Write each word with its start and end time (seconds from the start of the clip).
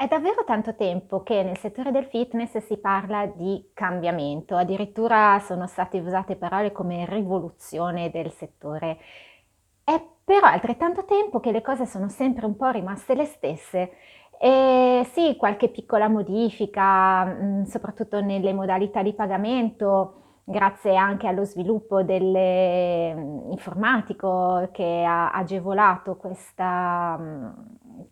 È 0.00 0.08
davvero 0.08 0.44
tanto 0.44 0.74
tempo 0.76 1.22
che 1.22 1.42
nel 1.42 1.58
settore 1.58 1.90
del 1.90 2.06
fitness 2.06 2.56
si 2.56 2.78
parla 2.78 3.26
di 3.26 3.70
cambiamento, 3.74 4.56
addirittura 4.56 5.38
sono 5.40 5.66
state 5.66 6.00
usate 6.00 6.36
parole 6.36 6.72
come 6.72 7.04
rivoluzione 7.04 8.10
del 8.10 8.32
settore. 8.32 8.96
È 9.84 10.02
però 10.24 10.46
altrettanto 10.46 11.04
tempo 11.04 11.38
che 11.38 11.52
le 11.52 11.60
cose 11.60 11.84
sono 11.84 12.08
sempre 12.08 12.46
un 12.46 12.56
po' 12.56 12.70
rimaste 12.70 13.14
le 13.14 13.26
stesse. 13.26 13.90
E 14.38 15.06
sì, 15.12 15.36
qualche 15.36 15.68
piccola 15.68 16.08
modifica, 16.08 17.26
mm, 17.26 17.64
soprattutto 17.64 18.22
nelle 18.22 18.54
modalità 18.54 19.02
di 19.02 19.12
pagamento, 19.12 20.14
grazie 20.44 20.96
anche 20.96 21.26
allo 21.26 21.44
sviluppo 21.44 22.02
dell'informatico 22.02 24.60
mm, 24.62 24.64
che 24.72 25.04
ha 25.06 25.30
agevolato 25.32 26.16
questa, 26.16 27.16
mm, 27.18 27.48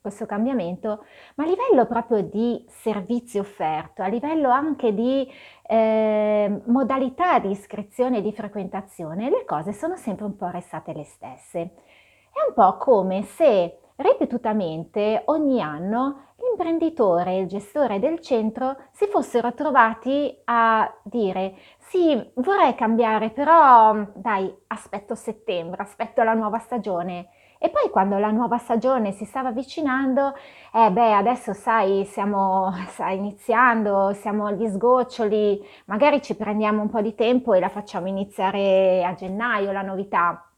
questo 0.00 0.26
cambiamento, 0.26 1.04
ma 1.36 1.45
a 1.45 1.46
livello 1.46 1.86
proprio 1.86 2.22
di 2.22 2.64
servizio 2.68 3.41
offerto, 3.41 4.02
a 4.02 4.09
livello 4.09 4.50
anche 4.50 4.95
di 4.95 5.28
eh, 5.66 6.62
modalità 6.66 7.38
di 7.38 7.50
iscrizione 7.50 8.19
e 8.19 8.22
di 8.22 8.33
frequentazione, 8.33 9.30
le 9.30 9.45
cose 9.45 9.72
sono 9.72 9.96
sempre 9.96 10.24
un 10.24 10.36
po' 10.36 10.48
restate 10.50 10.92
le 10.92 11.05
stesse. 11.05 11.59
È 11.60 12.46
un 12.46 12.55
po' 12.55 12.77
come 12.77 13.22
se 13.22 13.78
ripetutamente 13.96 15.22
ogni 15.27 15.60
anno 15.60 16.28
l'imprenditore 16.36 17.33
e 17.33 17.38
il 17.41 17.47
gestore 17.48 17.98
del 17.98 18.20
centro 18.20 18.77
si 18.92 19.06
fossero 19.06 19.52
trovati 19.55 20.36
a 20.45 20.88
dire 21.02 21.56
sì, 21.78 22.30
vorrei 22.34 22.74
cambiare, 22.74 23.30
però 23.30 23.97
dai, 24.14 24.55
aspetto 24.69 25.14
settembre, 25.14 25.83
aspetto 25.83 26.22
la 26.22 26.34
nuova 26.34 26.58
stagione. 26.58 27.28
E 27.59 27.71
poi 27.71 27.91
quando 27.91 28.19
la 28.19 28.30
nuova 28.30 28.57
stagione 28.57 29.11
si 29.11 29.25
stava 29.25 29.48
avvicinando, 29.48 30.35
eh 30.73 30.91
beh, 30.93 31.15
adesso 31.15 31.53
sai, 31.53 32.05
stiamo 32.05 32.73
iniziando, 33.11 34.12
siamo 34.12 34.47
agli 34.47 34.69
sgoccioli, 34.69 35.61
magari 35.87 36.23
ci 36.23 36.37
prendiamo 36.37 36.83
un 36.83 36.89
po' 36.89 37.00
di 37.00 37.15
tempo 37.17 37.55
e 37.55 37.61
la 37.61 37.69
facciamo 37.69 38.06
iniziare 38.06 39.05
a 39.05 39.12
gennaio, 39.15 39.73
la 39.73 39.83
novità. 39.83 40.48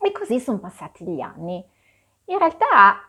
E 0.00 0.10
così 0.10 0.40
sono 0.40 0.58
passati 0.58 1.04
gli 1.04 1.20
anni. 1.20 1.64
In 2.24 2.38
realtà 2.38 3.00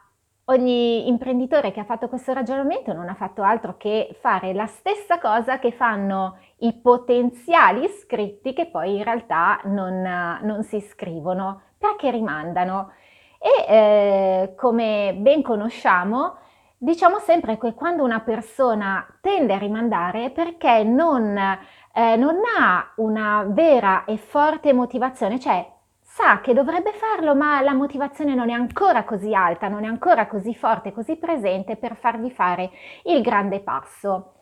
ogni 0.45 1.07
imprenditore 1.07 1.71
che 1.71 1.79
ha 1.79 1.85
fatto 1.85 2.09
questo 2.09 2.33
ragionamento 2.33 2.93
non 2.93 3.07
ha 3.09 3.15
fatto 3.15 3.41
altro 3.43 3.77
che 3.77 4.15
fare 4.19 4.53
la 4.53 4.67
stessa 4.67 5.17
cosa 5.17 5.57
che 5.57 5.71
fanno 5.71 6.37
i 6.57 6.73
potenziali 6.73 7.85
iscritti 7.85 8.53
che 8.53 8.67
poi 8.67 8.97
in 8.97 9.03
realtà 9.03 9.59
non, 9.65 10.01
non 10.41 10.63
si 10.63 10.75
iscrivono 10.75 11.61
perché 11.77 12.11
rimandano. 12.11 12.91
E 13.45 13.65
eh, 13.67 14.53
come 14.55 15.13
ben 15.17 15.41
conosciamo, 15.41 16.37
diciamo 16.77 17.19
sempre 17.19 17.57
che 17.57 17.73
quando 17.73 18.01
una 18.01 18.21
persona 18.21 19.05
tende 19.19 19.53
a 19.53 19.57
rimandare 19.57 20.27
è 20.27 20.31
perché 20.31 20.83
non, 20.83 21.37
eh, 21.37 22.15
non 22.15 22.37
ha 22.57 22.93
una 22.95 23.43
vera 23.49 24.05
e 24.05 24.15
forte 24.15 24.71
motivazione, 24.71 25.41
cioè 25.41 25.69
sa 25.99 26.39
che 26.39 26.53
dovrebbe 26.53 26.93
farlo, 26.93 27.35
ma 27.35 27.59
la 27.59 27.73
motivazione 27.73 28.33
non 28.33 28.49
è 28.49 28.53
ancora 28.53 29.03
così 29.03 29.33
alta, 29.33 29.67
non 29.67 29.83
è 29.83 29.87
ancora 29.87 30.25
così 30.27 30.55
forte, 30.55 30.93
così 30.93 31.17
presente 31.17 31.75
per 31.75 31.97
farvi 31.97 32.31
fare 32.31 32.71
il 33.03 33.21
grande 33.21 33.59
passo. 33.59 34.35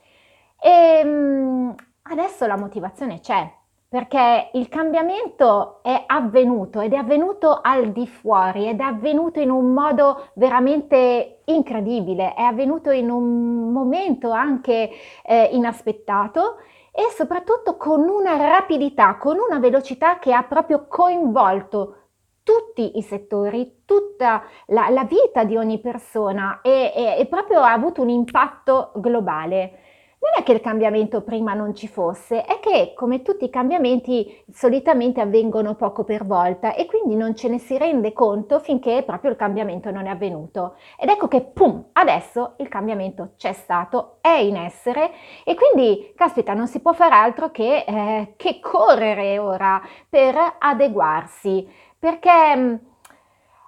E 0.60 1.00
ehm, 1.04 1.74
adesso 2.04 2.46
la 2.46 2.56
motivazione 2.56 3.20
c'è, 3.20 3.52
perché 3.92 4.52
il 4.54 4.70
cambiamento 4.70 5.84
è 5.84 6.06
avvenuto 6.08 6.80
ed 6.80 6.94
è 6.94 6.96
avvenuto 6.96 7.60
al 7.62 7.92
di 7.92 8.08
fuori 8.08 8.70
ed 8.70 8.80
è 8.80 8.84
avvenuto 8.84 9.42
in 9.42 9.50
un 9.50 9.74
modo 9.74 10.30
veramente 10.36 11.42
incredibile, 11.44 12.34
è 12.34 12.42
avvenuto 12.42 12.90
in 12.92 13.10
un 13.10 13.70
momento 13.74 14.32
anche 14.32 14.92
eh, 15.26 15.50
inaspettato 15.52 16.60
e 16.90 17.12
soprattutto 17.14 17.76
con 17.76 18.08
una 18.08 18.38
rapidità, 18.38 19.18
con 19.18 19.36
una 19.38 19.60
velocità 19.60 20.20
che 20.20 20.32
ha 20.32 20.44
proprio 20.44 20.88
coinvolto 20.88 21.96
tutti 22.44 22.98
i 22.98 23.02
settori, 23.02 23.82
tutta 23.84 24.44
la, 24.68 24.88
la 24.88 25.04
vita 25.04 25.44
di 25.44 25.58
ogni 25.58 25.82
persona 25.82 26.62
e, 26.62 26.94
e, 26.96 27.16
e 27.20 27.26
proprio 27.26 27.60
ha 27.60 27.74
avuto 27.74 28.02
un 28.02 28.10
impatto 28.10 28.94
globale 28.96 29.80
non 30.22 30.40
è 30.40 30.44
che 30.44 30.52
il 30.52 30.62
cambiamento 30.62 31.22
prima 31.22 31.56
non 31.56 31.74
ci 31.74 31.88
fosse, 31.88 32.44
è 32.44 32.60
che 32.60 32.94
come 32.96 33.24
tutti 33.24 33.46
i 33.46 33.50
cambiamenti 33.50 34.44
solitamente 34.52 35.20
avvengono 35.20 35.74
poco 35.74 36.04
per 36.04 36.26
volta 36.26 36.76
e 36.76 36.86
quindi 36.86 37.16
non 37.16 37.36
ce 37.36 37.48
ne 37.50 37.58
si 37.58 37.76
rende 37.76 38.14
conto 38.14 38.60
finché 38.60 39.02
proprio 39.04 39.32
il 39.32 39.38
cambiamento 39.38 39.90
non 39.90 40.06
è 40.06 40.10
avvenuto. 40.12 40.76
Ed 41.00 41.10
ecco 41.10 41.28
che 41.28 41.42
pum, 41.42 41.86
adesso 41.94 42.54
il 42.58 42.68
cambiamento 42.68 43.32
c'è 43.36 43.52
stato, 43.52 44.18
è 44.22 44.38
in 44.38 44.58
essere 44.58 45.10
e 45.44 45.56
quindi, 45.56 46.14
caspita, 46.16 46.54
non 46.54 46.68
si 46.68 46.82
può 46.82 46.94
fare 46.94 47.16
altro 47.16 47.50
che, 47.50 47.84
eh, 47.88 48.34
che 48.38 48.60
correre 48.60 49.40
ora 49.40 49.82
per 50.08 50.36
adeguarsi, 50.60 51.68
perché 51.98 52.56
mm, 52.56 52.74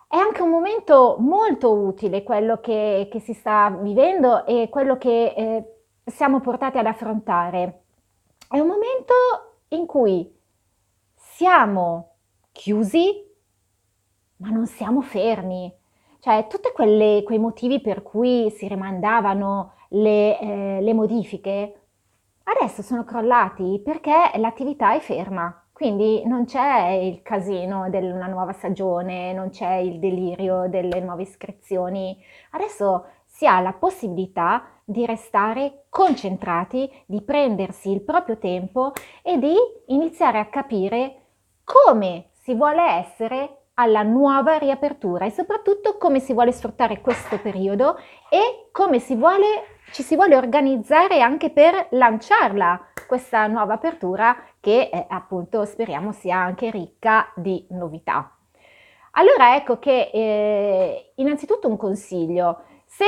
è 0.07 0.17
anche 0.17 0.43
un 0.43 0.49
momento 0.49 1.15
molto 1.17 1.73
utile 1.73 2.21
quello 2.21 2.59
che, 2.59 3.07
che 3.11 3.19
si 3.19 3.33
sta 3.33 3.75
vivendo 3.81 4.45
e 4.45 4.69
quello 4.69 4.99
che 4.99 5.33
eh, 5.35 5.63
siamo 6.05 6.39
portati 6.39 6.77
ad 6.77 6.85
affrontare. 6.85 7.83
È 8.47 8.59
un 8.59 8.67
momento 8.67 9.13
in 9.69 9.85
cui 9.85 10.31
siamo 11.15 12.15
chiusi, 12.51 13.23
ma 14.37 14.49
non 14.49 14.67
siamo 14.67 15.01
fermi. 15.01 15.73
Cioè, 16.19 16.47
tutti 16.47 16.71
quei 16.73 17.37
motivi 17.37 17.81
per 17.81 18.01
cui 18.01 18.49
si 18.51 18.67
rimandavano 18.67 19.73
le, 19.89 20.39
eh, 20.39 20.81
le 20.81 20.93
modifiche, 20.93 21.81
adesso 22.43 22.81
sono 22.81 23.03
crollati 23.03 23.81
perché 23.83 24.31
l'attività 24.35 24.93
è 24.93 24.99
ferma. 24.99 25.57
Quindi 25.73 26.23
non 26.25 26.45
c'è 26.45 26.91
il 26.91 27.21
casino 27.23 27.89
di 27.89 27.97
una 27.97 28.27
nuova 28.27 28.53
stagione, 28.53 29.33
non 29.33 29.49
c'è 29.49 29.73
il 29.75 29.99
delirio 29.99 30.69
delle 30.69 31.01
nuove 31.01 31.23
iscrizioni. 31.23 32.17
Adesso 32.51 33.05
si 33.25 33.47
ha 33.47 33.59
la 33.59 33.73
possibilità 33.73 34.63
di 34.83 35.05
restare 35.05 35.85
concentrati, 35.89 36.91
di 37.05 37.21
prendersi 37.21 37.91
il 37.91 38.01
proprio 38.01 38.37
tempo 38.37 38.91
e 39.21 39.37
di 39.37 39.55
iniziare 39.87 40.39
a 40.39 40.45
capire 40.45 41.21
come 41.63 42.29
si 42.41 42.53
vuole 42.53 42.81
essere 42.81 43.57
alla 43.75 44.03
nuova 44.03 44.57
riapertura 44.57 45.25
e 45.25 45.31
soprattutto 45.31 45.97
come 45.97 46.19
si 46.19 46.33
vuole 46.33 46.51
sfruttare 46.51 47.01
questo 47.01 47.39
periodo 47.39 47.97
e 48.29 48.69
come 48.71 48.99
si 48.99 49.15
vuole, 49.15 49.79
ci 49.91 50.03
si 50.03 50.15
vuole 50.15 50.35
organizzare 50.35 51.21
anche 51.21 51.49
per 51.49 51.87
lanciarla 51.91 52.89
questa 53.07 53.47
nuova 53.47 53.73
apertura 53.73 54.35
che 54.59 54.89
eh, 54.91 55.05
appunto 55.09 55.65
speriamo 55.65 56.11
sia 56.11 56.37
anche 56.37 56.69
ricca 56.69 57.31
di 57.35 57.65
novità. 57.71 58.37
Allora 59.11 59.55
ecco 59.55 59.79
che 59.79 60.09
eh, 60.11 61.13
innanzitutto 61.15 61.67
un 61.67 61.77
consiglio, 61.77 62.63
se 62.85 63.05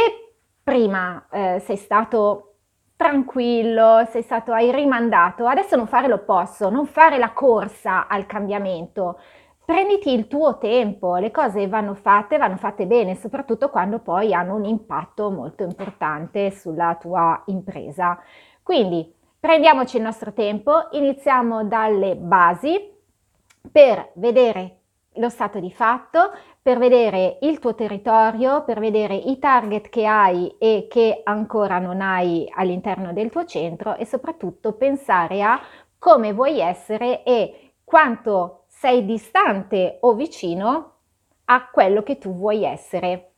prima 0.66 1.28
eh, 1.30 1.62
sei 1.64 1.78
stato 1.78 2.56
tranquillo, 2.96 4.04
sei 4.10 4.24
stato, 4.24 4.52
hai 4.52 4.72
rimandato, 4.72 5.46
adesso 5.46 5.76
non 5.76 5.86
fare 5.86 6.08
l'opposto, 6.08 6.72
non 6.72 6.88
fare 6.88 7.20
la 7.20 7.34
corsa 7.34 8.08
al 8.08 8.26
cambiamento. 8.26 9.20
Prenditi 9.64 10.12
il 10.12 10.28
tuo 10.28 10.58
tempo, 10.58 11.18
le 11.18 11.30
cose 11.30 11.68
vanno 11.68 11.94
fatte, 11.94 12.40
vanno 12.40 12.58
fatte 12.58 12.88
bene, 12.88 13.14
soprattutto 13.14 13.70
quando 13.70 14.00
poi 14.00 14.34
hanno 14.34 14.56
un 14.56 14.66
impatto 14.66 15.30
molto 15.30 15.62
importante 15.62 16.50
sulla 16.50 16.98
tua 17.00 17.44
impresa. 17.46 18.20
Quindi 18.64 19.14
prendiamoci 19.40 19.98
il 19.98 20.04
nostro 20.04 20.34
tempo, 20.34 20.88
iniziamo 20.94 21.64
dalle 21.66 22.16
basi 22.16 22.92
per 23.72 24.14
vedere 24.16 24.80
lo 25.18 25.30
stato 25.30 25.60
di 25.60 25.72
fatto, 25.72 26.32
per 26.66 26.80
vedere 26.80 27.38
il 27.42 27.60
tuo 27.60 27.76
territorio, 27.76 28.64
per 28.64 28.80
vedere 28.80 29.14
i 29.14 29.38
target 29.38 29.88
che 29.88 30.08
hai 30.08 30.56
e 30.58 30.88
che 30.90 31.22
ancora 31.24 31.78
non 31.78 32.02
hai 32.02 32.52
all'interno 32.56 33.14
del 33.14 33.30
tuo 33.30 33.46
centro 33.46 33.96
e 33.96 34.04
soprattutto 34.08 34.74
pensare 34.74 35.44
a 35.44 35.62
come 36.00 36.34
vuoi 36.34 36.60
essere 36.60 37.22
e 37.24 37.74
quanto 37.84 38.64
sei 38.68 39.06
distante 39.06 40.00
o 40.02 40.16
vicino 40.16 40.94
a 41.46 41.70
quello 41.70 42.02
che 42.02 42.18
tu 42.18 42.34
vuoi 42.34 42.64
essere. 42.64 43.34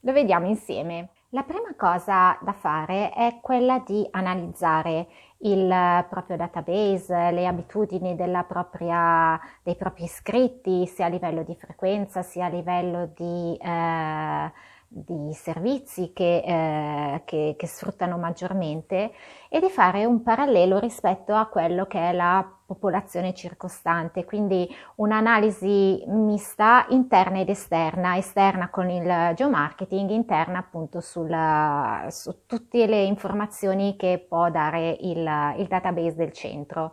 Lo 0.00 0.12
vediamo 0.12 0.46
insieme. 0.46 1.08
La 1.32 1.42
prima 1.42 1.74
cosa 1.76 2.38
da 2.40 2.54
fare 2.54 3.12
è 3.12 3.40
quella 3.42 3.80
di 3.80 4.06
analizzare 4.12 5.08
il 5.40 6.06
proprio 6.08 6.38
database, 6.38 7.30
le 7.32 7.46
abitudini 7.46 8.16
propria, 8.44 9.38
dei 9.62 9.76
propri 9.76 10.04
iscritti, 10.04 10.86
sia 10.86 11.04
a 11.04 11.08
livello 11.08 11.42
di 11.42 11.54
frequenza, 11.54 12.22
sia 12.22 12.46
a 12.46 12.48
livello 12.48 13.12
di, 13.14 13.54
eh, 13.60 14.52
di 14.90 15.34
servizi 15.34 16.12
che, 16.14 16.42
eh, 16.44 17.22
che, 17.26 17.54
che, 17.58 17.66
sfruttano 17.66 18.16
maggiormente 18.16 19.12
e 19.50 19.60
di 19.60 19.68
fare 19.68 20.06
un 20.06 20.22
parallelo 20.22 20.78
rispetto 20.78 21.34
a 21.34 21.46
quello 21.46 21.86
che 21.86 22.08
è 22.08 22.12
la 22.12 22.50
popolazione 22.64 23.34
circostante, 23.34 24.24
quindi 24.24 24.66
un'analisi 24.96 26.04
mista 26.06 26.86
interna 26.88 27.40
ed 27.40 27.50
esterna, 27.50 28.16
esterna 28.16 28.70
con 28.70 28.88
il 28.88 29.32
geomarketing, 29.34 30.08
interna 30.10 30.58
appunto 30.58 31.00
sulla, 31.00 32.06
su 32.10 32.46
tutte 32.46 32.86
le 32.86 33.02
informazioni 33.02 33.94
che 33.96 34.24
può 34.26 34.50
dare 34.50 34.96
il, 35.00 35.54
il 35.58 35.66
database 35.66 36.14
del 36.14 36.32
centro. 36.32 36.92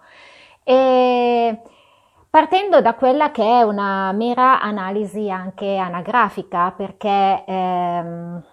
E 0.64 1.62
partendo 2.36 2.82
da 2.82 2.96
quella 2.96 3.32
che 3.32 3.44
è 3.44 3.62
una 3.62 4.12
mera 4.12 4.60
analisi 4.60 5.30
anche 5.30 5.78
anagrafica, 5.78 6.70
perché 6.72 7.46
ehm, 7.48 8.44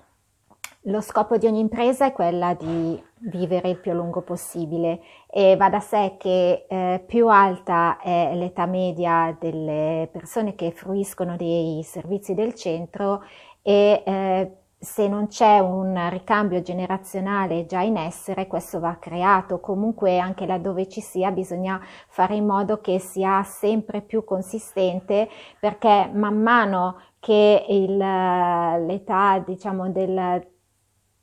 lo 0.82 1.00
scopo 1.00 1.36
di 1.36 1.46
ogni 1.46 1.58
impresa 1.58 2.06
è 2.06 2.12
quella 2.12 2.54
di 2.54 3.02
vivere 3.22 3.70
il 3.70 3.80
più 3.80 3.90
a 3.90 3.94
lungo 3.94 4.20
possibile 4.20 5.00
e 5.28 5.56
va 5.56 5.68
da 5.68 5.80
sé 5.80 6.14
che 6.16 6.64
eh, 6.68 7.02
più 7.04 7.26
alta 7.26 7.98
è 7.98 8.36
l'età 8.36 8.66
media 8.66 9.36
delle 9.36 10.08
persone 10.12 10.54
che 10.54 10.70
fruiscono 10.70 11.34
dei 11.36 11.82
servizi 11.82 12.34
del 12.34 12.54
centro 12.54 13.24
e 13.62 14.00
eh, 14.06 14.61
se 14.82 15.06
non 15.06 15.28
c'è 15.28 15.60
un 15.60 16.08
ricambio 16.10 16.60
generazionale 16.60 17.66
già 17.66 17.82
in 17.82 17.96
essere, 17.96 18.48
questo 18.48 18.80
va 18.80 18.96
creato. 18.98 19.60
Comunque 19.60 20.18
anche 20.18 20.44
laddove 20.44 20.88
ci 20.88 21.00
sia 21.00 21.30
bisogna 21.30 21.80
fare 22.08 22.34
in 22.34 22.44
modo 22.44 22.80
che 22.80 22.98
sia 22.98 23.44
sempre 23.44 24.00
più 24.02 24.24
consistente 24.24 25.28
perché 25.60 26.10
man 26.12 26.42
mano 26.42 27.00
che 27.20 27.64
il, 27.68 27.96
l'età 27.96 29.38
diciamo 29.46 29.88
del 29.90 30.51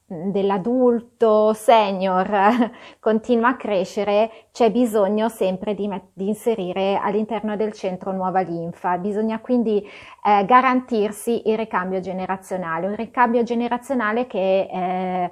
dell'adulto 0.09 1.53
senior 1.53 2.71
continua 2.99 3.49
a 3.49 3.55
crescere, 3.55 4.47
c'è 4.51 4.71
bisogno 4.71 5.29
sempre 5.29 5.75
di, 5.75 5.87
di, 6.13 6.27
inserire 6.27 6.99
all'interno 7.01 7.55
del 7.55 7.73
centro 7.73 8.11
nuova 8.11 8.41
linfa. 8.41 8.97
Bisogna 8.97 9.39
quindi 9.39 9.81
eh, 9.81 10.45
garantirsi 10.45 11.49
il 11.49 11.57
ricambio 11.57 11.99
generazionale, 11.99 12.87
un 12.87 12.95
ricambio 12.95 13.43
generazionale 13.43 14.25
che 14.25 14.67
eh, 14.71 15.31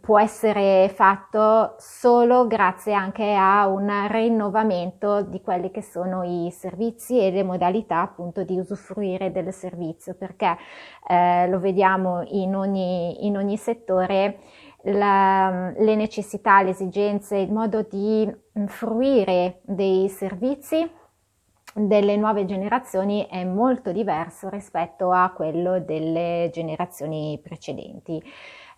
può 0.00 0.18
essere 0.18 0.90
fatto 0.94 1.74
solo 1.78 2.46
grazie 2.46 2.94
anche 2.94 3.34
a 3.34 3.66
un 3.66 4.08
rinnovamento 4.08 5.22
di 5.22 5.40
quelli 5.40 5.70
che 5.70 5.82
sono 5.82 6.22
i 6.22 6.50
servizi 6.50 7.18
e 7.20 7.30
le 7.30 7.42
modalità 7.42 8.00
appunto 8.00 8.44
di 8.44 8.58
usufruire 8.58 9.32
del 9.32 9.52
servizio 9.52 10.14
perché 10.14 10.56
eh, 11.08 11.48
lo 11.48 11.58
vediamo 11.60 12.22
in 12.28 12.54
ogni, 12.54 13.26
in 13.26 13.36
ogni 13.36 13.56
settore 13.56 14.38
la, 14.84 15.72
le 15.76 15.94
necessità, 15.94 16.62
le 16.62 16.70
esigenze, 16.70 17.36
il 17.36 17.52
modo 17.52 17.82
di 17.82 18.30
fruire 18.66 19.60
dei 19.62 20.08
servizi 20.08 20.88
delle 21.74 22.16
nuove 22.16 22.44
generazioni 22.44 23.26
è 23.28 23.44
molto 23.44 23.90
diverso 23.90 24.48
rispetto 24.48 25.10
a 25.10 25.32
quello 25.34 25.80
delle 25.80 26.50
generazioni 26.52 27.40
precedenti. 27.42 28.22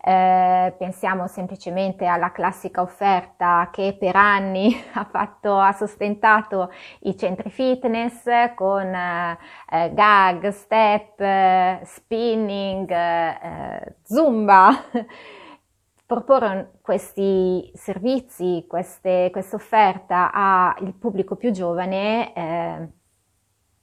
Eh, 0.07 0.73
pensiamo 0.77 1.27
semplicemente 1.27 2.05
alla 2.05 2.31
classica 2.31 2.81
offerta 2.81 3.67
che 3.73 3.93
per 3.99 4.15
anni 4.15 4.73
ha, 4.93 5.03
fatto, 5.03 5.59
ha 5.59 5.73
sostentato 5.73 6.71
i 7.01 7.17
centri 7.17 7.49
fitness 7.49 8.23
con 8.55 8.85
eh, 8.85 9.37
eh 9.69 9.93
gag, 9.93 10.47
step, 10.47 11.19
eh, 11.19 11.81
spinning, 11.83 12.89
eh, 12.89 13.95
zumba. 14.03 14.69
Proporre 16.05 16.79
questi 16.81 17.69
servizi, 17.75 18.63
questa 18.65 19.55
offerta 19.55 20.31
al 20.31 20.93
pubblico 20.93 21.35
più 21.35 21.51
giovane 21.51 22.33
eh, 22.33 22.96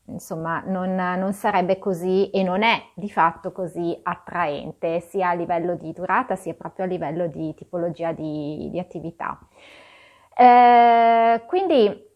insomma 0.06 0.62
non, 0.66 0.94
non, 0.94 1.32
sarebbe 1.32 1.78
così 1.78 2.30
e 2.30 2.42
non 2.42 2.62
è 2.62 2.82
di 2.94 3.10
fatto 3.10 3.52
così 3.52 3.98
attraente 4.02 5.00
sia 5.00 5.30
a 5.30 5.34
livello 5.34 5.76
di 5.76 5.92
durata 5.92 6.36
sia 6.36 6.54
proprio 6.54 6.84
a 6.84 6.88
livello 6.88 7.26
di 7.26 7.54
tipologia 7.54 8.12
di, 8.12 8.68
di 8.70 8.78
attività. 8.78 9.38
Eh, 10.36 11.42
quindi 11.46 12.12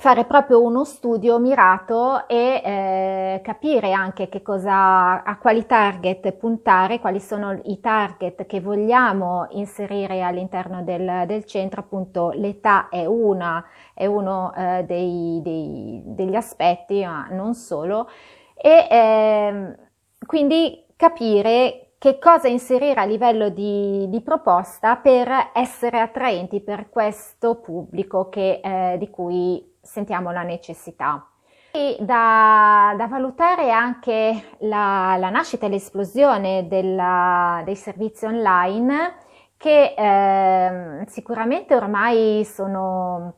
fare 0.00 0.26
proprio 0.26 0.62
uno 0.62 0.84
studio 0.84 1.40
mirato 1.40 2.28
e 2.28 2.62
eh, 2.64 3.40
capire 3.42 3.90
anche 3.90 4.28
che 4.28 4.42
cosa, 4.42 5.24
a 5.24 5.38
quali 5.38 5.66
target 5.66 6.34
puntare, 6.34 7.00
quali 7.00 7.18
sono 7.18 7.60
i 7.64 7.80
target 7.80 8.46
che 8.46 8.60
vogliamo 8.60 9.48
inserire 9.50 10.22
all'interno 10.22 10.84
del, 10.84 11.24
del 11.26 11.44
centro, 11.46 11.80
appunto 11.80 12.30
l'età 12.30 12.88
è 12.88 13.06
una, 13.06 13.64
è 13.92 14.06
uno 14.06 14.54
eh, 14.54 14.84
dei, 14.86 15.40
dei, 15.42 16.00
degli 16.04 16.36
aspetti, 16.36 17.04
ma 17.04 17.26
non 17.32 17.54
solo, 17.54 18.08
e 18.54 18.86
eh, 18.88 19.76
quindi 20.24 20.86
capire 20.94 21.94
che 21.98 22.20
cosa 22.20 22.46
inserire 22.46 23.00
a 23.00 23.04
livello 23.04 23.48
di, 23.48 24.06
di, 24.08 24.20
proposta 24.20 24.94
per 24.94 25.28
essere 25.52 25.98
attraenti 25.98 26.60
per 26.60 26.88
questo 26.88 27.56
pubblico 27.56 28.28
che, 28.28 28.60
eh, 28.62 28.96
di 28.98 29.10
cui 29.10 29.68
sentiamo 29.88 30.30
la 30.30 30.42
necessità. 30.42 31.26
E 31.70 31.96
da, 32.00 32.94
da 32.96 33.06
valutare 33.06 33.70
anche 33.70 34.56
la, 34.60 35.16
la 35.18 35.30
nascita 35.30 35.66
e 35.66 35.68
l'esplosione 35.68 36.66
della, 36.68 37.62
dei 37.64 37.76
servizi 37.76 38.26
online 38.26 39.16
che 39.56 39.94
eh, 39.96 41.04
sicuramente 41.08 41.74
ormai 41.74 42.44
sono, 42.44 43.34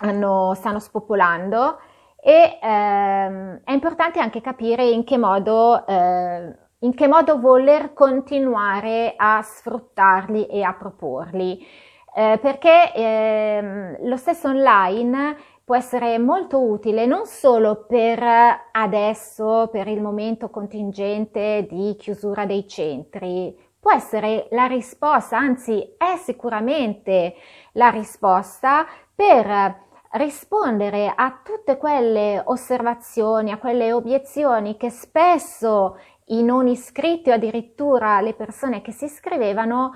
hanno, 0.00 0.54
stanno 0.54 0.80
spopolando 0.80 1.78
e 2.20 2.58
ehm, 2.60 3.60
è 3.64 3.72
importante 3.72 4.18
anche 4.20 4.40
capire 4.40 4.88
in 4.88 5.04
che 5.04 5.18
modo 5.18 5.86
eh, 5.86 6.58
in 6.84 6.94
che 6.94 7.08
modo 7.08 7.40
voler 7.40 7.94
continuare 7.94 9.14
a 9.16 9.40
sfruttarli 9.42 10.46
e 10.46 10.62
a 10.62 10.74
proporli 10.74 11.66
eh, 12.14 12.38
perché 12.40 12.92
eh, 12.94 13.98
lo 14.02 14.16
stesso 14.16 14.48
online 14.48 15.36
può 15.64 15.74
essere 15.74 16.18
molto 16.18 16.60
utile 16.62 17.06
non 17.06 17.26
solo 17.26 17.86
per 17.86 18.22
adesso, 18.70 19.68
per 19.72 19.88
il 19.88 20.00
momento 20.00 20.50
contingente 20.50 21.66
di 21.68 21.96
chiusura 21.98 22.44
dei 22.44 22.68
centri, 22.68 23.56
può 23.80 23.92
essere 23.92 24.46
la 24.50 24.66
risposta, 24.66 25.38
anzi 25.38 25.94
è 25.96 26.16
sicuramente 26.16 27.34
la 27.72 27.88
risposta 27.88 28.86
per 29.14 29.82
rispondere 30.12 31.12
a 31.14 31.40
tutte 31.42 31.76
quelle 31.76 32.40
osservazioni, 32.44 33.50
a 33.50 33.58
quelle 33.58 33.92
obiezioni 33.92 34.76
che 34.76 34.90
spesso 34.90 35.98
i 36.26 36.42
non 36.42 36.68
iscritti 36.68 37.30
o 37.30 37.34
addirittura 37.34 38.20
le 38.20 38.34
persone 38.34 38.80
che 38.80 38.92
si 38.92 39.06
iscrivevano 39.06 39.92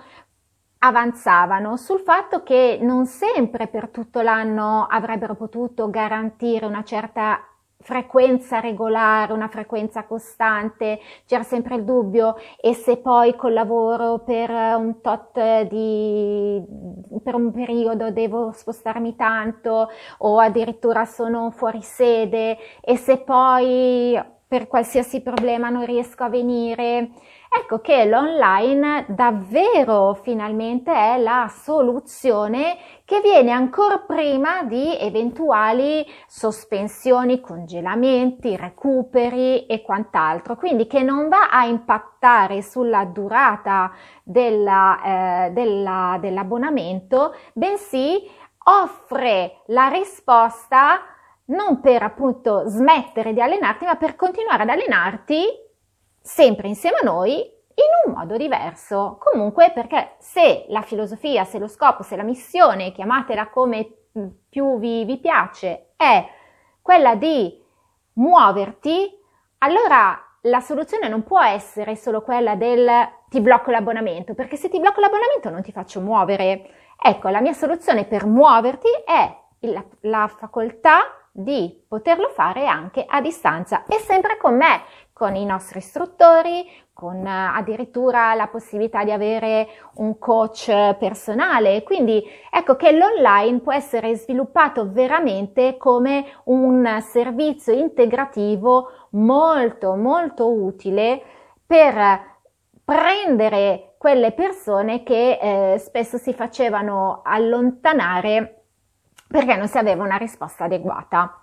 avanzavano 0.81 1.77
sul 1.77 2.01
fatto 2.01 2.43
che 2.43 2.79
non 2.81 3.07
sempre 3.07 3.67
per 3.67 3.89
tutto 3.89 4.21
l'anno 4.21 4.87
avrebbero 4.89 5.35
potuto 5.35 5.91
garantire 5.91 6.67
una 6.67 6.85
certa 6.85 7.43
frequenza 7.81 8.61
regolare, 8.61 9.33
una 9.33 9.49
frequenza 9.49 10.05
costante, 10.05 11.01
c'era 11.27 11.45
sempre 11.45 11.77
il 11.77 11.85
dubbio 11.85 12.37
e 12.61 12.75
se 12.75 12.99
poi 12.99 13.35
col 13.37 13.53
lavoro 13.53 14.19
per 14.19 14.51
un 14.51 15.01
tot 15.01 15.63
di 15.63 16.63
per 17.23 17.35
un 17.35 17.53
periodo 17.53 18.11
devo 18.11 18.51
spostarmi 18.53 19.15
tanto 19.17 19.89
o 20.19 20.39
addirittura 20.39 21.05
sono 21.05 21.51
fuori 21.51 21.83
sede 21.83 22.59
e 22.81 22.97
se 22.97 23.19
poi 23.19 24.21
per 24.47 24.67
qualsiasi 24.67 25.21
problema 25.21 25.69
non 25.69 25.85
riesco 25.85 26.25
a 26.25 26.29
venire 26.29 27.11
Ecco 27.51 27.81
che 27.81 28.05
l'online 28.05 29.07
davvero 29.09 30.13
finalmente 30.23 30.93
è 30.93 31.19
la 31.19 31.51
soluzione 31.51 32.77
che 33.07 33.21
viene 33.23 33.53
ancora 33.53 33.99
prima 33.99 34.63
di 34.65 34.95
eventuali 34.99 36.07
sospensioni, 36.27 37.41
congelamenti, 37.41 38.55
recuperi 38.55 39.65
e 39.65 39.81
quant'altro, 39.81 40.57
quindi 40.57 40.87
che 40.87 41.03
non 41.03 41.29
va 41.29 41.49
a 41.51 41.65
impattare 41.65 42.61
sulla 42.61 43.07
durata 43.07 43.93
della, 44.23 45.47
eh, 45.47 45.51
della, 45.51 46.19
dell'abbonamento, 46.21 47.35
bensì 47.55 48.31
offre 48.65 49.63
la 49.69 49.89
risposta 49.89 51.01
non 51.47 51.81
per 51.81 52.03
appunto 52.03 52.65
smettere 52.67 53.33
di 53.33 53.41
allenarti, 53.41 53.87
ma 53.87 53.97
per 53.97 54.17
continuare 54.17 54.65
ad 54.65 54.69
allenarti 54.69 55.67
sempre 56.29 56.69
insieme 56.69 56.99
a 56.99 57.05
noi 57.05 57.39
in 57.39 58.07
un 58.07 58.13
modo 58.13 58.37
diverso. 58.37 59.19
Comunque 59.19 59.73
perché 59.73 60.17
se 60.19 60.67
la 60.69 60.83
filosofia, 60.83 61.45
se 61.45 61.59
lo 61.59 61.67
scopo, 61.67 62.03
se 62.03 62.17
la 62.17 62.23
missione, 62.23 62.93
chiamatela 62.93 63.49
come 63.49 63.91
più 64.49 64.79
vi, 64.79 65.05
vi 65.05 65.19
piace, 65.19 65.93
è 65.97 66.29
quella 66.83 67.15
di 67.15 67.65
muoverti, 68.15 69.11
allora 69.59 70.23
la 70.43 70.61
soluzione 70.61 71.09
non 71.09 71.25
può 71.25 71.41
essere 71.41 71.97
solo 71.97 72.23
quella 72.23 72.57
del 72.57 72.89
ti 73.29 73.41
blocco 73.41 73.71
l'abbonamento, 73.71 74.35
perché 74.35 74.57
se 74.57 74.69
ti 74.69 74.81
blocco 74.81 75.01
l'abbonamento 75.01 75.51
non 75.51 75.63
ti 75.63 75.73
faccio 75.73 76.01
muovere. 76.01 76.71
Ecco, 77.01 77.29
la 77.29 77.41
mia 77.41 77.53
soluzione 77.53 78.05
per 78.05 78.27
muoverti 78.27 78.89
è 79.05 79.37
la, 79.61 79.85
la 80.01 80.29
facoltà 80.29 81.19
di 81.39 81.85
poterlo 81.87 82.29
fare 82.31 82.67
anche 82.67 83.05
a 83.07 83.21
distanza 83.21 83.85
e 83.87 83.99
sempre 84.01 84.37
con 84.39 84.57
me, 84.57 84.83
con 85.19 85.35
i 85.35 85.45
nostri 85.45 85.81
istruttori, 85.81 86.65
con 86.93 87.27
eh, 87.27 87.29
addirittura 87.29 88.35
la 88.35 88.47
possibilità 88.47 89.03
di 89.03 89.11
avere 89.11 89.67
un 89.95 90.17
coach 90.19 90.95
personale. 90.97 91.83
Quindi 91.83 92.23
ecco 92.51 92.77
che 92.77 92.93
l'online 92.93 93.59
può 93.59 93.73
essere 93.73 94.15
sviluppato 94.15 94.91
veramente 94.91 95.77
come 95.77 96.25
un 96.45 96.99
servizio 97.01 97.73
integrativo 97.73 99.09
molto 99.11 99.97
molto 99.97 100.53
utile 100.53 101.21
per 101.67 102.37
prendere 102.85 103.95
quelle 103.99 104.33
persone 104.33 105.03
che 105.03 105.39
eh, 105.41 105.79
spesso 105.79 106.17
si 106.17 106.33
facevano 106.33 107.23
allontanare 107.25 108.63
perché 109.27 109.57
non 109.57 109.67
si 109.67 109.77
aveva 109.77 110.05
una 110.05 110.17
risposta 110.17 110.65
adeguata. 110.65 111.43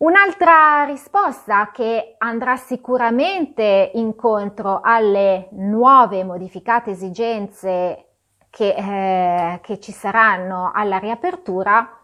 Un'altra 0.00 0.84
risposta 0.84 1.70
che 1.72 2.14
andrà 2.16 2.56
sicuramente 2.56 3.90
incontro 3.94 4.80
alle 4.82 5.48
nuove 5.52 6.24
modificate 6.24 6.92
esigenze 6.92 8.06
che, 8.48 8.74
eh, 8.74 9.60
che 9.60 9.78
ci 9.78 9.92
saranno 9.92 10.70
alla 10.74 10.96
riapertura 10.96 12.00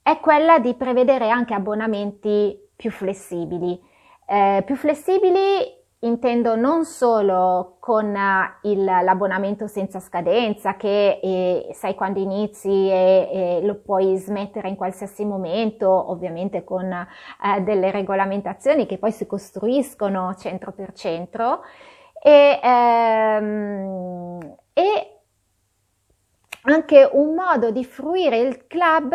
è 0.00 0.20
quella 0.20 0.60
di 0.60 0.74
prevedere 0.74 1.30
anche 1.30 1.54
abbonamenti 1.54 2.56
più 2.76 2.92
flessibili. 2.92 3.76
Eh, 4.24 4.62
più 4.64 4.76
flessibili 4.76 5.81
intendo 6.04 6.56
non 6.56 6.84
solo 6.84 7.76
con 7.78 8.14
eh, 8.14 8.58
il, 8.62 8.84
l'abbonamento 8.84 9.66
senza 9.66 10.00
scadenza 10.00 10.76
che 10.76 11.20
eh, 11.22 11.68
sai 11.72 11.94
quando 11.94 12.18
inizi 12.20 12.68
e, 12.68 13.28
e, 13.32 13.60
lo 13.62 13.76
puoi 13.76 14.16
smettere 14.16 14.68
in 14.68 14.76
qualsiasi 14.76 15.24
momento, 15.24 15.88
ovviamente 16.10 16.64
con 16.64 16.90
eh, 16.92 17.60
delle 17.62 17.90
regolamentazioni 17.90 18.86
che 18.86 18.98
poi 18.98 19.12
si 19.12 19.26
costruiscono 19.26 20.34
centro 20.34 20.72
per 20.72 20.92
centro. 20.92 21.62
E, 22.24 22.60
ehm, 22.62 24.56
e 24.72 25.20
anche 26.62 27.08
un 27.12 27.34
modo 27.34 27.70
di 27.70 27.84
fruire 27.84 28.38
il 28.38 28.66
club 28.66 29.14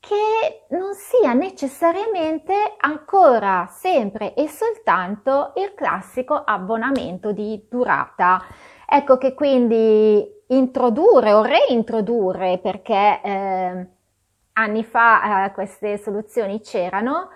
che 0.00 0.66
non 0.70 0.94
sia 0.94 1.34
necessariamente 1.34 2.74
ancora 2.78 3.68
sempre 3.70 4.34
e 4.34 4.48
soltanto 4.48 5.52
il 5.56 5.74
classico 5.74 6.34
abbonamento 6.34 7.32
di 7.32 7.66
durata. 7.68 8.42
Ecco 8.86 9.18
che 9.18 9.34
quindi 9.34 10.26
introdurre 10.48 11.32
o 11.32 11.42
reintrodurre, 11.42 12.58
perché 12.58 13.20
eh, 13.22 13.86
anni 14.54 14.84
fa 14.84 15.44
eh, 15.44 15.52
queste 15.52 15.98
soluzioni 15.98 16.60
c'erano, 16.60 17.28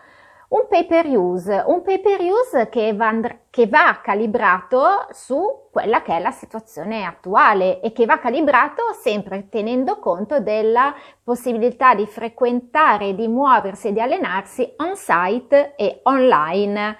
un 0.55 0.69
pay 0.69 0.87
per 0.87 1.07
use, 1.07 1.65
un 1.67 1.83
pay 1.83 2.01
per 2.01 2.21
use 2.21 2.69
che 2.69 2.95
va, 2.95 3.13
che 3.51 3.67
va 3.67 3.99
calibrato 4.01 5.09
su 5.11 5.69
quella 5.73 6.01
che 6.03 6.17
è 6.17 6.21
la 6.21 6.31
situazione 6.31 7.05
attuale 7.05 7.81
e 7.81 7.91
che 7.91 8.07
va 8.07 8.19
calibrato 8.19 8.93
sempre 8.93 9.49
tenendo 9.49 9.99
conto 9.99 10.39
della 10.39 10.95
possibilità 11.25 11.97
di 11.97 12.07
frequentare, 12.07 13.17
di 13.17 13.27
muoversi 13.27 13.89
e 13.89 13.93
di 13.93 14.01
allenarsi 14.01 14.75
on 14.77 14.95
site 14.95 15.75
e 15.75 16.01
online. 16.05 16.99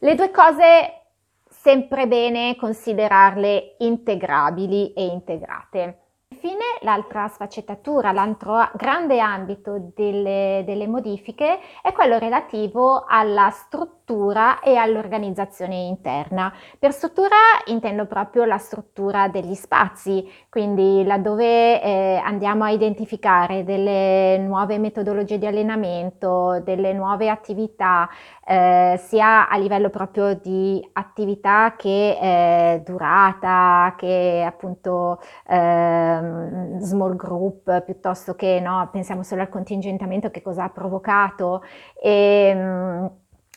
Le 0.00 0.14
due 0.16 0.32
cose 0.32 1.02
sempre 1.48 2.08
bene 2.08 2.56
considerarle 2.56 3.76
integrabili 3.78 4.92
e 4.94 5.04
integrate. 5.04 6.05
Infine, 6.28 6.78
l'altra 6.82 7.28
sfaccettatura, 7.28 8.10
l'altro 8.10 8.70
grande 8.74 9.20
ambito 9.20 9.92
delle, 9.94 10.64
delle 10.66 10.88
modifiche 10.88 11.60
è 11.80 11.92
quello 11.92 12.18
relativo 12.18 13.04
alla 13.06 13.50
struttura 13.50 13.95
struttura 14.06 14.60
e 14.60 14.76
all'organizzazione 14.76 15.74
interna. 15.74 16.52
Per 16.78 16.92
struttura 16.92 17.34
intendo 17.66 18.06
proprio 18.06 18.44
la 18.44 18.56
struttura 18.56 19.26
degli 19.26 19.54
spazi, 19.54 20.24
quindi 20.48 21.02
laddove 21.04 21.82
eh, 21.82 22.20
andiamo 22.22 22.62
a 22.62 22.70
identificare 22.70 23.64
delle 23.64 24.38
nuove 24.38 24.78
metodologie 24.78 25.38
di 25.38 25.46
allenamento, 25.46 26.60
delle 26.60 26.92
nuove 26.92 27.28
attività, 27.28 28.08
eh, 28.46 28.94
sia 28.98 29.48
a 29.48 29.56
livello 29.56 29.90
proprio 29.90 30.34
di 30.34 30.88
attività 30.92 31.74
che 31.76 32.16
eh, 32.20 32.82
durata, 32.84 33.94
che 33.96 34.44
appunto 34.46 35.20
ehm, 35.48 36.78
small 36.78 37.16
group, 37.16 37.82
piuttosto 37.82 38.34
che 38.36 38.60
no, 38.60 38.88
pensiamo 38.92 39.24
solo 39.24 39.42
al 39.42 39.48
contingentamento, 39.48 40.30
che 40.30 40.42
cosa 40.42 40.64
ha 40.64 40.68
provocato. 40.70 41.62
E, 42.00 42.10
ehm, 42.54 43.10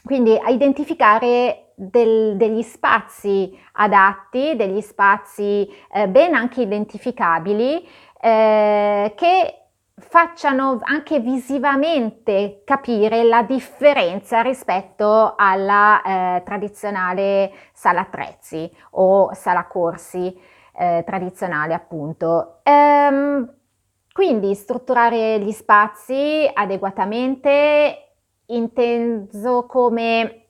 quindi 0.04 0.38
a 0.38 0.50
identificare 0.50 1.74
del, 1.76 2.36
degli 2.36 2.62
spazi 2.62 3.58
adatti, 3.74 4.56
degli 4.56 4.82
spazi 4.82 5.68
eh, 5.94 6.08
ben 6.08 6.34
anche 6.34 6.62
identificabili, 6.62 7.88
eh, 8.22 9.14
che 9.16 9.54
facciano 10.00 10.80
anche 10.82 11.20
visivamente 11.20 12.62
capire 12.66 13.24
la 13.24 13.44
differenza 13.44 14.42
rispetto 14.42 15.36
alla 15.38 16.02
eh, 16.02 16.44
tradizionale 16.44 17.52
sala 17.74 18.02
attrezzi 18.02 18.70
o 18.92 19.34
sala 19.34 19.66
corsi 19.68 20.38
eh, 20.78 21.04
tradizionale 21.06 21.74
appunto. 21.74 22.60
Ehm, 22.64 23.54
quindi 24.14 24.54
strutturare 24.56 25.40
gli 25.40 25.52
spazi 25.52 26.50
adeguatamente 26.54 28.09
inteso 28.50 29.66
come 29.66 30.46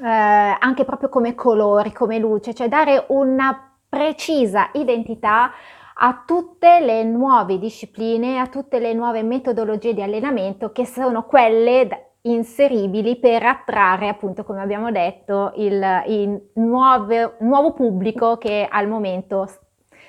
eh, 0.00 0.56
anche 0.58 0.84
proprio 0.84 1.08
come 1.08 1.34
colori, 1.34 1.92
come 1.92 2.18
luce, 2.18 2.54
cioè 2.54 2.68
dare 2.68 3.06
una 3.08 3.76
precisa 3.88 4.70
identità 4.72 5.52
a 5.94 6.22
tutte 6.26 6.80
le 6.80 7.04
nuove 7.04 7.58
discipline, 7.58 8.38
a 8.38 8.46
tutte 8.46 8.78
le 8.78 8.94
nuove 8.94 9.22
metodologie 9.22 9.92
di 9.92 10.02
allenamento 10.02 10.72
che 10.72 10.86
sono 10.86 11.24
quelle 11.26 12.14
inseribili 12.22 13.18
per 13.18 13.42
attrarre, 13.42 14.08
appunto, 14.08 14.44
come 14.44 14.62
abbiamo 14.62 14.90
detto, 14.90 15.52
il, 15.56 16.02
il 16.06 16.50
nuove, 16.54 17.36
nuovo 17.40 17.72
pubblico 17.72 18.38
che 18.38 18.66
al 18.70 18.88
momento 18.88 19.48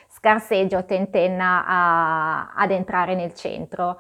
scarseggia 0.10 0.78
o 0.78 0.86
tentenna 0.86 1.66
a, 1.66 2.54
ad 2.56 2.72
entrare 2.72 3.16
nel 3.16 3.34
centro. 3.34 4.00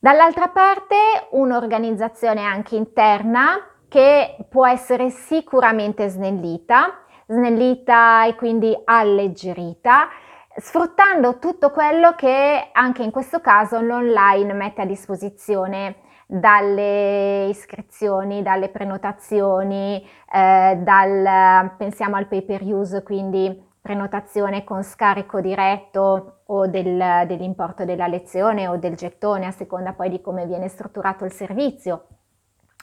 Dall'altra 0.00 0.46
parte 0.48 0.94
un'organizzazione 1.30 2.44
anche 2.44 2.76
interna 2.76 3.58
che 3.88 4.36
può 4.48 4.64
essere 4.64 5.10
sicuramente 5.10 6.08
snellita, 6.08 7.00
snellita 7.26 8.24
e 8.26 8.36
quindi 8.36 8.78
alleggerita, 8.84 10.08
sfruttando 10.56 11.40
tutto 11.40 11.72
quello 11.72 12.14
che 12.14 12.68
anche 12.70 13.02
in 13.02 13.10
questo 13.10 13.40
caso 13.40 13.80
l'online 13.80 14.52
mette 14.52 14.82
a 14.82 14.86
disposizione 14.86 15.96
dalle 16.26 17.46
iscrizioni, 17.46 18.42
dalle 18.42 18.68
prenotazioni, 18.68 20.06
eh, 20.32 20.78
dal, 20.80 21.72
pensiamo 21.76 22.14
al 22.14 22.28
pay 22.28 22.42
per 22.42 22.62
use, 22.62 23.02
quindi 23.02 23.66
prenotazione 23.88 24.64
con 24.64 24.82
scarico 24.82 25.40
diretto 25.40 26.40
o 26.44 26.66
del, 26.66 27.24
dell'importo 27.26 27.86
della 27.86 28.06
lezione 28.06 28.68
o 28.68 28.76
del 28.76 28.94
gettone 28.96 29.46
a 29.46 29.50
seconda 29.50 29.94
poi 29.94 30.10
di 30.10 30.20
come 30.20 30.44
viene 30.44 30.68
strutturato 30.68 31.24
il 31.24 31.32
servizio. 31.32 32.04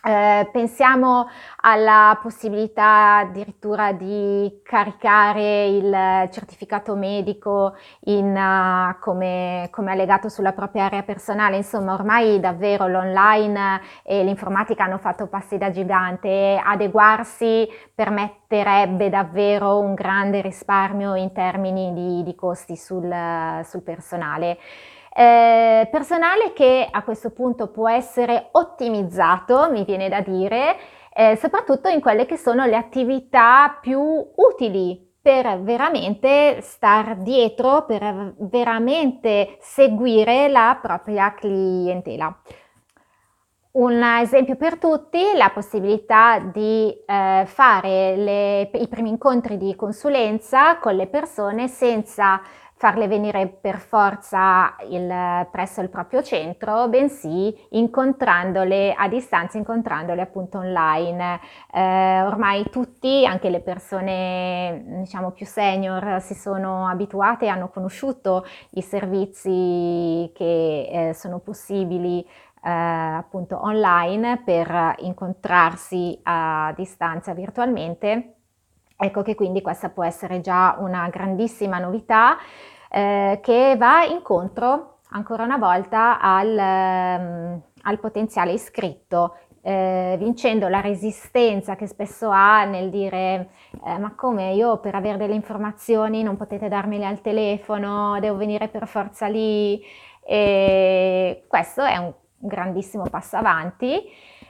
Eh, 0.08 0.48
pensiamo 0.52 1.28
alla 1.62 2.20
possibilità 2.22 3.18
addirittura 3.18 3.92
di 3.92 4.62
caricare 4.64 5.66
il 5.66 6.30
certificato 6.32 6.96
medico 6.96 7.76
in, 8.02 8.36
uh, 8.36 9.00
come, 9.00 9.68
come, 9.72 9.92
allegato 9.92 10.30
sulla 10.30 10.54
propria 10.54 10.86
area 10.86 11.02
personale, 11.02 11.56
insomma 11.56 11.94
ormai 11.94 12.40
davvero 12.40 12.86
l'online 12.86 13.82
e 14.04 14.24
l'informatica 14.24 14.84
hanno 14.84 15.00
fatto 15.00 15.26
passi 15.26 15.58
da 15.58 15.72
gigante 15.72 16.62
adeguarsi 16.64 17.68
permetterebbe 18.56 19.10
davvero 19.10 19.80
un 19.80 19.94
grande 19.94 20.42
risparmio 20.42 21.16
in 21.16 21.34
termini 21.34 21.94
di, 21.94 22.24
di 22.24 22.36
costi 22.36 22.78
sul, 22.78 23.14
sul 23.64 23.84
personale. 23.84 24.58
Eh, 25.14 25.88
personale 25.92 26.54
che 26.54 26.88
a 26.90 27.04
questo 27.04 27.32
punto 27.32 27.70
può 27.70 27.90
essere 27.90 28.50
ottimizzato, 28.52 29.70
mi 29.72 29.84
viene 29.84 30.10
da 30.10 30.22
dire, 30.22 30.78
eh, 31.14 31.36
soprattutto 31.38 31.88
in 31.90 32.02
quelle 32.02 32.26
che 32.26 32.38
sono 32.38 32.66
le 32.66 32.76
attività 32.76 33.78
più 33.82 34.00
utili 34.00 35.04
per 35.22 35.62
veramente 35.62 36.60
star 36.62 37.18
dietro, 37.18 37.86
per 37.86 38.36
veramente 38.40 39.58
seguire 39.60 40.50
la 40.50 40.78
propria 40.82 41.34
clientela. 41.34 42.38
Un 43.76 44.02
esempio 44.02 44.56
per 44.56 44.78
tutti, 44.78 45.22
la 45.36 45.50
possibilità 45.54 46.40
di 46.40 46.96
eh, 47.06 47.44
fare 47.46 48.16
le, 48.16 48.62
i 48.74 48.88
primi 48.88 49.10
incontri 49.10 49.58
di 49.58 49.76
consulenza 49.76 50.78
con 50.78 50.96
le 50.96 51.08
persone 51.08 51.68
senza 51.68 52.42
farle 52.78 53.08
venire 53.08 53.48
per 53.48 53.78
forza 53.78 54.76
il, 54.90 55.48
presso 55.50 55.80
il 55.80 55.90
proprio 55.90 56.22
centro, 56.22 56.90
bensì 56.90 57.56
incontrandole 57.70 58.94
a 58.94 59.08
distanza, 59.08 59.58
incontrandole 59.58 60.22
appunto 60.22 60.58
online. 60.58 61.40
Eh, 61.74 62.22
ormai 62.22 62.70
tutti, 62.70 63.26
anche 63.26 63.50
le 63.50 63.62
persone 63.62 64.84
diciamo 65.00 65.32
più 65.32 65.46
senior, 65.46 66.22
si 66.22 66.34
sono 66.34 66.88
abituate 66.88 67.46
e 67.46 67.48
hanno 67.48 67.70
conosciuto 67.70 68.46
i 68.72 68.82
servizi 68.82 70.30
che 70.34 71.10
eh, 71.10 71.14
sono 71.14 71.40
possibili 71.40 72.26
eh, 72.66 72.70
appunto 72.70 73.60
online 73.64 74.42
per 74.44 74.96
incontrarsi 75.00 76.20
a 76.24 76.74
distanza 76.76 77.34
virtualmente. 77.34 78.38
Ecco 78.98 79.22
che 79.22 79.36
quindi 79.36 79.62
questa 79.62 79.90
può 79.90 80.04
essere 80.04 80.42
già 80.42 80.76
una 80.80 81.08
grandissima 81.10 81.78
novità 81.78 82.38
eh, 82.90 83.40
che 83.44 83.76
va 83.78 84.04
incontro 84.06 85.00
ancora 85.10 85.44
una 85.44 85.58
volta 85.58 86.20
al, 86.20 86.58
um, 86.58 87.62
al 87.84 88.00
potenziale 88.00 88.54
iscritto, 88.54 89.36
eh, 89.62 90.16
vincendo 90.18 90.68
la 90.68 90.82
resistenza 90.82 91.76
che 91.76 91.88
spesso 91.88 92.30
ha 92.30 92.66
nel 92.66 92.90
dire 92.90 93.50
eh, 93.86 93.98
ma 93.98 94.16
come 94.16 94.54
io 94.54 94.80
per 94.80 94.96
avere 94.96 95.18
delle 95.18 95.36
informazioni 95.36 96.24
non 96.24 96.38
potete 96.38 96.68
darmele 96.68 97.06
al 97.06 97.22
telefono, 97.22 98.20
devo 98.20 98.38
venire 98.38 98.70
per 98.70 98.88
forza 98.88 99.28
lì 99.28 99.82
e 100.24 101.46
questo 101.48 101.84
è 101.84 101.98
un 101.98 102.14
grandissimo 102.48 103.04
passo 103.10 103.38
avanti. 103.38 104.02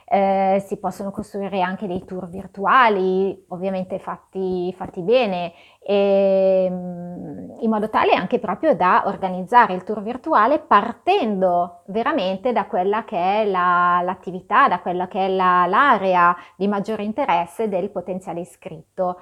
Eh, 0.07 0.63
si 0.67 0.77
possono 0.77 1.09
costruire 1.09 1.61
anche 1.61 1.87
dei 1.87 2.05
tour 2.05 2.29
virtuali, 2.29 3.43
ovviamente 3.49 3.97
fatti, 3.97 4.71
fatti 4.77 5.01
bene, 5.01 5.51
e, 5.81 6.65
ehm, 6.67 7.57
in 7.61 7.69
modo 7.69 7.89
tale 7.89 8.13
anche 8.13 8.37
proprio 8.37 8.75
da 8.75 9.03
organizzare 9.07 9.73
il 9.73 9.83
tour 9.83 10.03
virtuale 10.03 10.59
partendo 10.59 11.81
veramente 11.87 12.51
da 12.51 12.65
quella 12.65 13.03
che 13.03 13.17
è 13.17 13.45
la, 13.45 14.01
l'attività, 14.03 14.67
da 14.67 14.79
quella 14.79 15.07
che 15.07 15.25
è 15.25 15.29
la, 15.29 15.65
l'area 15.67 16.35
di 16.55 16.67
maggiore 16.67 17.03
interesse 17.03 17.67
del 17.67 17.89
potenziale 17.89 18.41
iscritto. 18.41 19.19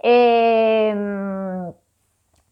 E, 0.00 0.88
ehm, 0.90 1.74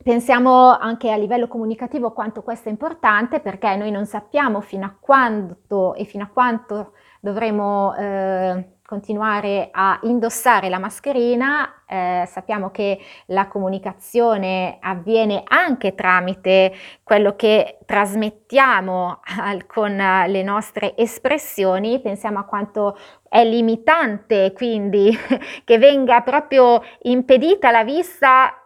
Pensiamo 0.02 0.78
anche 0.78 1.11
a 1.11 1.16
livello 1.16 1.47
comunicativo 1.47 2.12
quanto 2.12 2.42
questo 2.42 2.69
è 2.69 2.73
importante 2.73 3.40
perché 3.40 3.76
noi 3.76 3.90
non 3.90 4.07
sappiamo 4.07 4.62
fino 4.62 4.87
a 4.87 4.97
quando 4.99 5.95
e 5.95 6.04
fino 6.04 6.25
a 6.25 6.30
quanto 6.33 6.92
dovremo 7.21 7.95
eh, 7.95 8.76
continuare 8.87 9.69
a 9.71 10.00
indossare 10.04 10.71
la 10.71 10.78
mascherina. 10.78 11.83
Eh, 11.87 12.25
sappiamo 12.26 12.71
che 12.71 12.99
la 13.26 13.47
comunicazione 13.47 14.78
avviene 14.80 15.42
anche 15.47 15.95
tramite 15.95 16.73
quello 17.02 17.37
che 17.37 17.80
trasmettiamo 17.85 19.21
al, 19.38 19.66
con 19.66 19.95
le 19.95 20.42
nostre 20.42 20.97
espressioni. 20.97 22.00
Pensiamo 22.00 22.38
a 22.38 22.45
quanto 22.45 22.97
è 23.28 23.45
limitante 23.45 24.54
quindi 24.54 25.14
che 25.62 25.76
venga 25.78 26.23
proprio 26.23 26.83
impedita 27.02 27.71
la 27.71 27.85
vista 27.85 28.60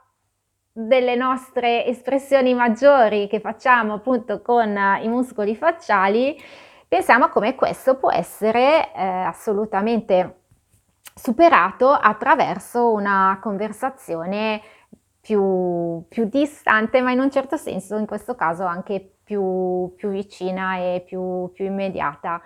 delle 0.77 1.15
nostre 1.15 1.87
espressioni 1.87 2.53
maggiori 2.53 3.29
che 3.29 3.39
facciamo 3.39 3.95
appunto 3.95 4.43
con 4.43 4.77
i 5.01 5.07
muscoli 5.07 5.55
facciali, 5.55 6.37
pensiamo 6.89 7.29
come 7.29 7.55
questo 7.55 7.97
può 7.97 8.11
essere 8.11 8.93
eh, 8.93 9.05
assolutamente 9.05 10.41
superato 11.15 11.91
attraverso 11.91 12.91
una 12.91 13.39
conversazione 13.41 14.61
più, 15.21 16.05
più, 16.09 16.25
distante, 16.29 17.01
ma 17.01 17.13
in 17.13 17.21
un 17.21 17.31
certo 17.31 17.57
senso 17.57 17.97
in 17.97 18.07
questo 18.07 18.35
caso 18.35 18.65
anche 18.65 19.13
più, 19.23 19.95
più 19.97 20.09
vicina 20.09 20.77
e 20.79 21.05
più, 21.07 21.53
più 21.53 21.67
immediata. 21.67 22.43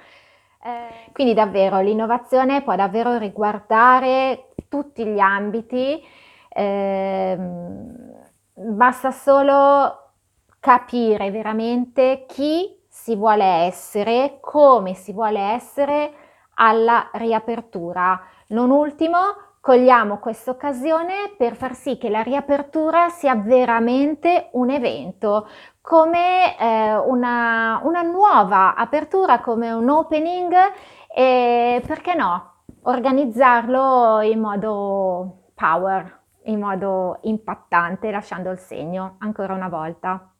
Eh, 0.62 1.10
quindi 1.12 1.32
davvero 1.32 1.80
l'innovazione 1.80 2.62
può 2.62 2.76
davvero 2.76 3.16
riguardare 3.16 4.48
tutti 4.68 5.06
gli 5.06 5.18
ambiti. 5.18 6.04
Ehm, 6.50 8.17
basta 8.60 9.10
solo 9.10 10.12
capire 10.60 11.30
veramente 11.30 12.24
chi 12.26 12.76
si 12.88 13.14
vuole 13.14 13.44
essere, 13.44 14.38
come 14.40 14.94
si 14.94 15.12
vuole 15.12 15.40
essere 15.40 16.12
alla 16.54 17.08
riapertura. 17.12 18.20
Non 18.48 18.70
ultimo, 18.70 19.18
cogliamo 19.60 20.18
questa 20.18 20.50
occasione 20.50 21.34
per 21.36 21.54
far 21.54 21.74
sì 21.74 21.96
che 21.96 22.08
la 22.08 22.22
riapertura 22.22 23.08
sia 23.10 23.36
veramente 23.36 24.48
un 24.52 24.70
evento, 24.70 25.48
come 25.80 26.58
eh, 26.58 26.96
una, 26.96 27.80
una, 27.84 28.02
nuova 28.02 28.74
apertura, 28.74 29.40
come 29.40 29.70
un 29.72 29.88
opening 29.88 30.52
e 31.14 31.82
perché 31.86 32.14
no, 32.14 32.54
organizzarlo 32.82 34.20
in 34.22 34.40
modo 34.40 35.50
power 35.54 36.17
in 36.48 36.58
modo 36.58 37.18
impattante 37.22 38.10
lasciando 38.10 38.50
il 38.50 38.58
segno 38.58 39.16
ancora 39.18 39.54
una 39.54 39.68
volta. 39.68 40.32